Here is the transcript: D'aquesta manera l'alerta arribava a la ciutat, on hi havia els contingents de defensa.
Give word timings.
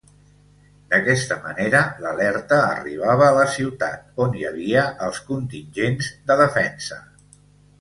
D'aquesta 0.93 1.35
manera 1.43 1.81
l'alerta 2.05 2.57
arribava 2.69 3.27
a 3.27 3.35
la 3.41 3.45
ciutat, 3.59 4.09
on 4.25 4.35
hi 4.41 4.49
havia 4.53 4.87
els 5.09 5.21
contingents 5.29 6.11
de 6.33 6.43
defensa. 6.45 6.99